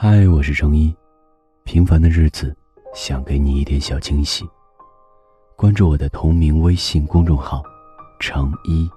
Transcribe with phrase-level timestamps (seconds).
[0.00, 0.94] 嗨，我是程一。
[1.64, 2.56] 平凡的日子，
[2.94, 4.48] 想给你一点小惊喜。
[5.56, 7.64] 关注我的同名微信公众号
[8.20, 8.88] “程一”，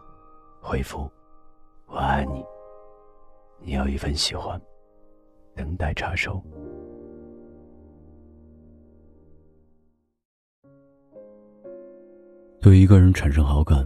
[0.61, 1.09] 回复
[1.89, 2.45] “我爱你”，
[3.65, 4.61] 你有一份喜欢，
[5.55, 6.39] 等待插收。
[12.61, 13.83] 对一个人产生好感，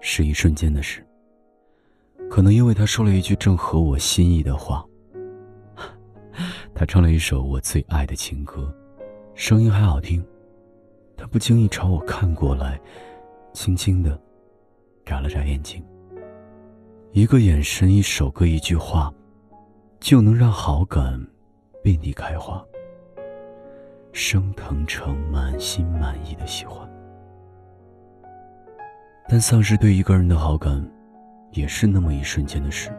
[0.00, 1.06] 是一瞬间的事。
[2.28, 4.84] 可能因为他说了一句正合我心意的话，
[6.80, 8.74] 他唱了一首我最爱的情歌，
[9.34, 10.24] 声音还好听。
[11.14, 12.80] 他不经意朝我看过来，
[13.52, 14.18] 轻轻的
[15.04, 15.84] 眨了眨眼睛。
[17.12, 19.12] 一个眼神，一首歌，一句话，
[20.00, 21.22] 就能让好感
[21.82, 22.64] 遍地开花，
[24.14, 26.88] 升腾成满心满意的喜欢。
[29.28, 30.82] 但丧失对一个人的好感，
[31.50, 32.90] 也是那么一瞬间的事。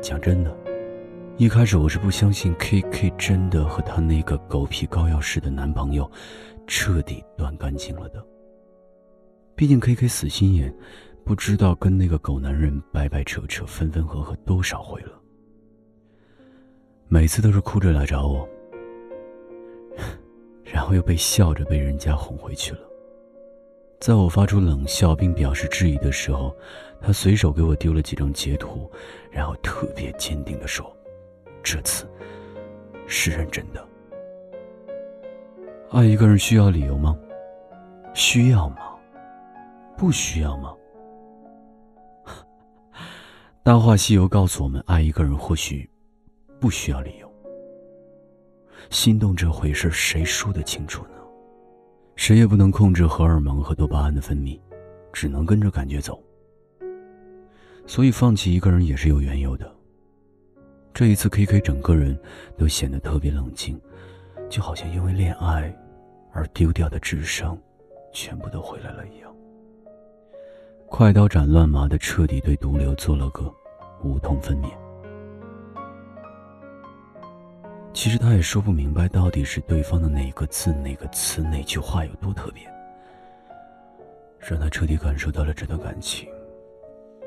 [0.00, 0.56] 讲真的，
[1.38, 6.10] 一开始我是不相信 K K 真的和她那个狗皮膏药式的男朋友
[6.66, 8.24] 彻底断干净了的。
[9.54, 10.74] 毕竟 K K 死心眼，
[11.26, 15.12] 不知道跟那个狗男人掰掰扯扯、分分合合多少回了。
[17.06, 18.48] 每次都是哭着来找我，
[20.64, 22.80] 然后又被笑着被人家哄回去了。
[24.00, 26.56] 在我发出冷笑并表示质疑的时候，
[26.98, 28.90] 他随手给我丢了几张截图，
[29.30, 30.90] 然后特别坚定地说
[31.68, 32.08] ：“这次
[33.08, 33.84] 是认真的。
[35.90, 37.18] 爱一个人需要理由吗？
[38.14, 38.76] 需要吗？
[39.96, 40.72] 不需要吗？”
[43.64, 45.90] 《大话西游》告诉我们，爱一个人或许
[46.60, 47.28] 不需要理由。
[48.90, 51.18] 心动这回事，谁说得清楚呢？
[52.14, 54.56] 谁也不能控制荷尔蒙和多巴胺的分泌，
[55.12, 56.22] 只能跟着感觉走。
[57.88, 59.75] 所以放弃一个人也是有缘由的。
[60.96, 62.18] 这一次，K K 整个人
[62.56, 63.78] 都显得特别冷静，
[64.48, 65.70] 就好像因为恋爱
[66.32, 67.54] 而丢掉的智商
[68.14, 69.30] 全部都回来了一样。
[70.86, 73.54] 快刀斩乱麻的彻底对毒瘤做了个
[74.02, 74.70] 无痛分娩。
[77.92, 82.66] 其实他也说不明白，到底是对方的哪个字、哪个词、哪句话有多特别，
[84.38, 86.26] 让他彻底感受到了这段感情，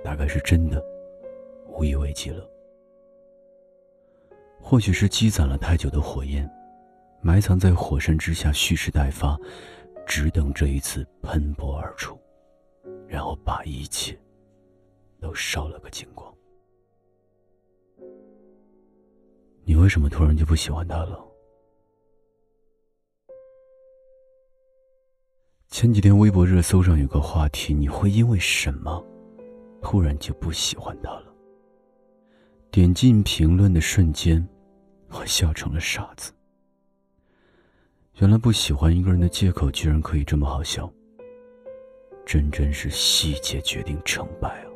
[0.03, 0.83] 大概是真的
[1.67, 2.43] 无以为继了。
[4.61, 6.49] 或许是积攒了太久的火焰，
[7.21, 9.37] 埋藏在火山之下蓄势待发，
[10.05, 12.17] 只等这一次喷薄而出，
[13.07, 14.15] 然后把一切
[15.19, 16.31] 都烧了个精光。
[19.63, 21.19] 你为什么突然就不喜欢他了？
[25.67, 29.03] 前几天微博热搜上有个话题：你会因为什么
[29.81, 31.28] 突然就不喜欢他了？
[32.71, 34.47] 点进评论的瞬间，
[35.09, 36.31] 我笑成了傻子。
[38.19, 40.91] 原来不喜欢一个人的借口居然可以这么好笑，
[42.27, 44.69] 真真是细节决定成败啊！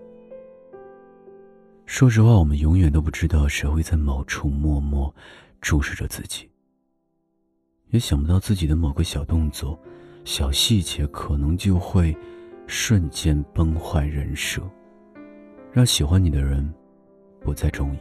[1.85, 5.13] 说实话，我们永远都不知道谁会在某处默默
[5.61, 6.49] 注视着自己，
[7.89, 9.79] 也想不到自己的某个小动作、
[10.25, 12.17] 小细节，可能就会
[12.65, 14.67] 瞬间崩坏人设，
[15.71, 16.73] 让喜欢你的人
[17.43, 17.99] 不再中意。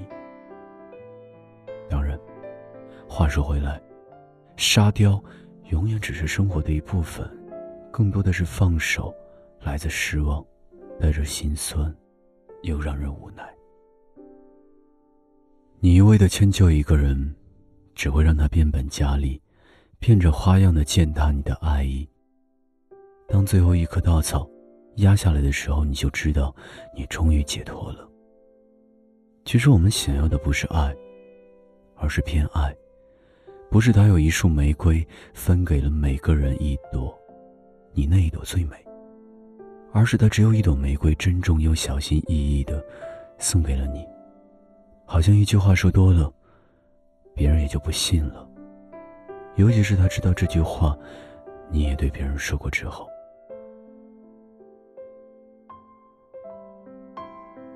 [1.88, 2.19] 当然，
[3.08, 3.80] 话说回来，
[4.56, 5.22] 沙雕
[5.70, 7.28] 永远只是生活的一部分，
[7.91, 9.14] 更多的是放手，
[9.60, 10.44] 来自失望，
[11.00, 11.94] 带着心酸，
[12.62, 13.42] 又让人无奈。
[15.80, 17.34] 你一味的迁就一个人，
[17.94, 19.42] 只会让他变本加厉，
[19.98, 22.09] 变着花样的践踏你的爱意。
[23.26, 24.48] 当最后一颗稻草
[24.97, 26.54] 压下来的时候，你就知道
[26.94, 28.09] 你终于解脱了。
[29.44, 30.94] 其实我们想要的不是爱，
[31.97, 32.75] 而是偏爱。
[33.70, 37.19] 不是他有一束玫瑰分给了每个人一朵，
[37.92, 38.76] 你那一朵最美，
[39.92, 42.84] 而是他只有一朵玫瑰，珍重又小心翼翼的
[43.38, 44.06] 送给了你。
[45.04, 46.33] 好像一句话说多了，
[47.34, 48.48] 别人也就不信了。
[49.56, 50.97] 尤其是他知道这句话，
[51.71, 53.09] 你也对别人说过之后。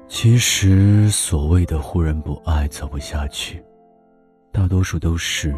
[0.08, 3.62] 其实所谓的忽然不爱、走不下去，
[4.52, 5.54] 大多数都是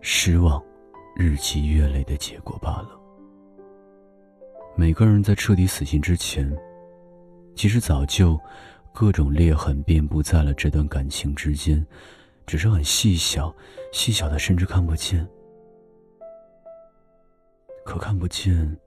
[0.00, 0.62] 失望
[1.14, 2.90] 日积月累的结果罢了。
[4.76, 6.50] 每个人在彻底死心之前，
[7.54, 8.38] 其实早就。
[8.96, 11.84] 各种裂痕遍布在了这段感情之间，
[12.46, 13.52] 只是很细小，
[13.92, 15.26] 细小的甚至看不见。
[17.84, 18.78] 可看不见，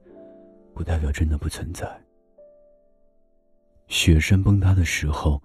[0.72, 1.86] 不代表真的不存在。
[3.88, 5.42] 雪山崩塌的时候，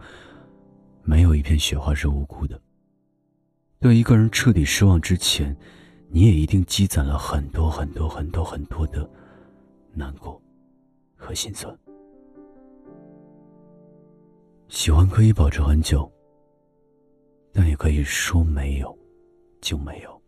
[1.02, 2.62] 没有一片雪花是无辜的，
[3.80, 5.56] 对一个人彻底失望之前，
[6.10, 9.10] 你也一定积攒了很多很多很多很多的
[9.94, 10.42] 难过
[11.16, 11.76] 和心酸。
[14.68, 16.12] 喜欢可以保持很久，
[17.54, 18.98] 但也可以说没有
[19.62, 20.22] 就没有。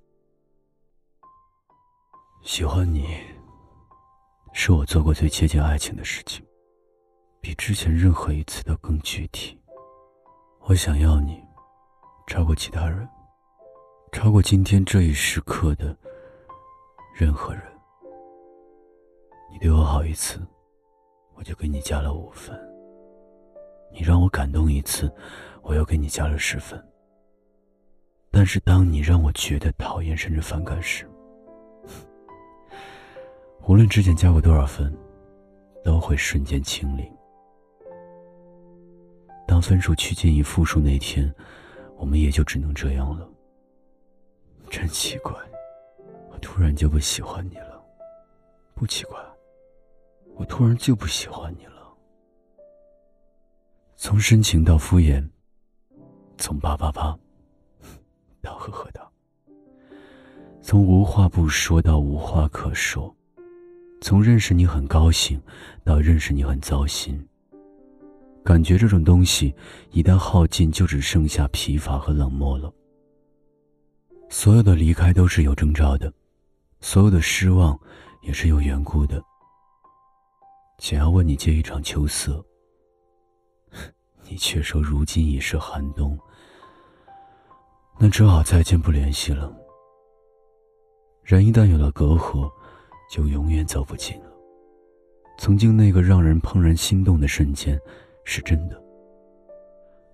[2.43, 3.07] 喜欢你，
[4.53, 6.45] 是我做过最接近爱情的事情，
[7.45, 9.55] 比之前任何一次都更具体。
[10.61, 11.39] 我想要你，
[12.25, 13.07] 超过其他人，
[14.11, 15.95] 超过今天这一时刻的
[17.13, 17.61] 任何人。
[19.51, 20.41] 你对我好一次，
[21.35, 22.59] 我就给你加了五分。
[23.93, 25.13] 你让我感动一次，
[25.61, 26.83] 我又给你加了十分。
[28.31, 31.07] 但是当你让我觉得讨厌甚至反感时，
[33.69, 34.91] 无论之前加过多少分，
[35.83, 37.14] 都会瞬间清零。
[39.47, 41.33] 当分数趋近于负数那天，
[41.97, 43.29] 我们也就只能这样了。
[44.69, 45.33] 真奇怪，
[46.31, 47.81] 我突然就不喜欢你了。
[48.73, 49.17] 不奇怪，
[50.35, 51.71] 我突然就不喜欢你了。
[53.95, 55.25] 从深情到敷衍，
[56.37, 57.17] 从叭叭叭
[58.41, 59.07] 到呵呵哒，
[60.61, 63.15] 从无话不说到无话可说，
[64.01, 65.41] 从认识你很高兴
[65.83, 67.25] 到认识你很糟心。
[68.45, 69.53] 感觉这种东西
[69.89, 72.71] 一旦耗尽，就只剩下疲乏和冷漠了。
[74.29, 76.13] 所有的离开都是有征兆的，
[76.79, 77.77] 所有的失望
[78.21, 79.19] 也是有缘故的。
[80.77, 82.45] 想要问你借一场秋色。
[84.29, 86.17] 你却说如今已是寒冬，
[87.97, 89.51] 那只好再见不联系了。
[91.23, 92.47] 人一旦有了隔阂，
[93.09, 94.31] 就永远走不近了。
[95.39, 97.79] 曾经那个让人怦然心动的瞬间，
[98.25, 98.75] 是真的；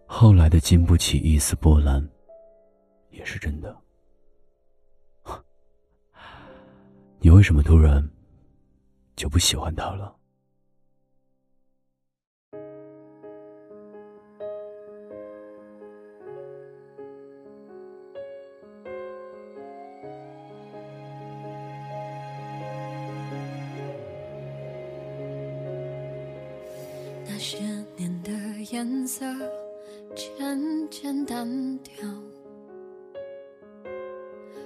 [0.05, 2.07] 后来的经不起一丝波澜，
[3.09, 3.75] 也是真的。
[7.19, 8.07] 你为什么突然
[9.15, 10.13] 就不喜欢他了？
[28.81, 29.23] 颜色
[30.15, 31.93] 渐渐淡掉，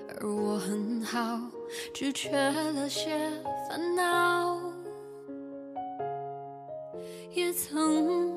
[0.08, 1.38] 而我很好，
[1.94, 3.30] 只缺了些
[3.68, 4.58] 烦恼。
[7.34, 8.32] 也曾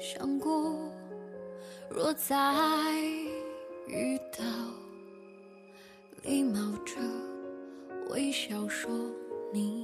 [0.00, 0.74] 想过，
[1.90, 2.34] 若再
[3.86, 4.42] 遇到，
[6.22, 6.94] 礼貌着
[8.08, 8.90] 微笑说
[9.52, 9.83] 你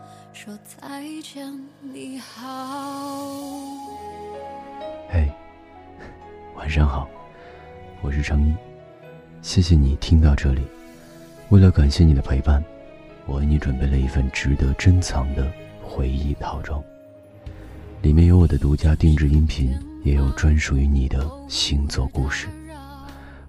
[0.33, 1.45] 说再见，
[1.81, 3.35] 你好。
[5.09, 5.29] 嘿，
[6.55, 7.07] 晚上好，
[8.01, 8.53] 我是程一，
[9.41, 10.61] 谢谢你听到这里。
[11.49, 12.63] 为了感谢你的陪伴，
[13.25, 15.51] 我为你准备了一份值得珍藏的
[15.83, 16.81] 回忆套装，
[18.01, 22.47] 里面有我的独家定制音频，也有专属于你的星座故事，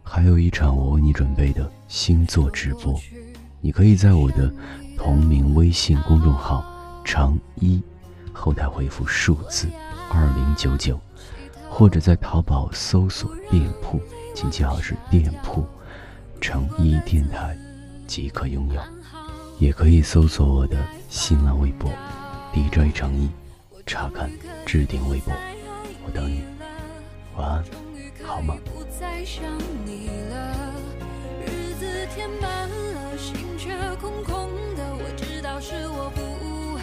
[0.03, 3.01] 还有一场我为你准备的星座直播。
[3.61, 4.53] 你可以在我的
[4.99, 6.71] 同名微信公众号。
[7.04, 7.82] 长一，
[8.32, 9.68] 后台回复数字
[10.11, 10.99] 二零九九，
[11.68, 14.00] 或者在淘宝搜索店铺，
[14.35, 15.64] 请记好是店铺
[16.40, 17.56] 乘一电台
[18.06, 18.80] 即可拥有。
[19.59, 20.76] 也可以搜索我的
[21.09, 21.90] 新浪微博
[22.52, 23.30] DJ 成一，
[23.87, 24.30] 查看
[24.66, 25.32] 置顶微博。
[26.04, 26.42] 我等你，
[27.37, 27.64] 晚安，
[28.25, 28.56] 好吗？
[28.64, 29.44] 不再想
[29.85, 30.75] 你了
[31.47, 34.82] 日子填满了，心却空空的。
[34.94, 36.32] 我知道是我不。